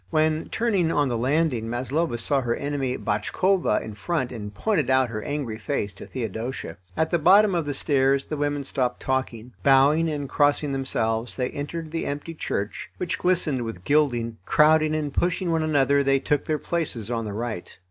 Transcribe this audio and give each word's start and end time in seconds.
When 0.09 0.49
turning, 0.49 0.91
on 0.91 1.09
the 1.09 1.15
landing, 1.17 1.69
Maslova 1.69 2.17
saw 2.17 2.41
her 2.41 2.55
enemy, 2.55 2.97
Botchkova, 2.97 3.83
in 3.83 3.93
front, 3.93 4.31
and 4.31 4.51
pointed 4.51 4.89
out 4.89 5.09
her 5.09 5.21
angry 5.21 5.59
face 5.59 5.93
to 5.93 6.07
Theodosia. 6.07 6.77
At 6.97 7.11
the 7.11 7.19
bottom 7.19 7.53
of 7.53 7.67
the 7.67 7.75
stairs 7.75 8.25
the 8.25 8.35
women 8.35 8.63
stopped 8.63 8.99
talking. 8.99 9.53
Bowing 9.61 10.09
and 10.09 10.27
crossing 10.27 10.71
themselves, 10.71 11.35
they 11.35 11.51
entered 11.51 11.91
the 11.91 12.07
empty 12.07 12.33
church, 12.33 12.89
which 12.97 13.19
glistened 13.19 13.61
with 13.61 13.85
gilding. 13.85 14.37
Crowding 14.43 14.95
and 14.95 15.13
pushing 15.13 15.51
one 15.51 15.61
another, 15.61 16.03
they 16.03 16.17
took 16.17 16.45
their 16.45 16.57
places 16.57 17.11
on 17.11 17.23
the 17.25 17.33
right. 17.33 17.77